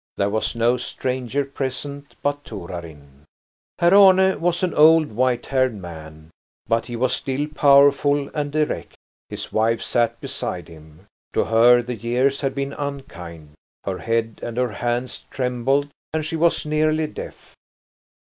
[0.17, 3.25] There was no stranger present but Torarin.
[3.77, 6.31] Herr Arne was an old white haired man,
[6.67, 8.95] but he was still powerful and erect.
[9.29, 11.05] His wife sat beside him.
[11.33, 13.51] To her the years had been unkind;
[13.83, 17.53] her head and her hands trembled, and she was nearly deaf.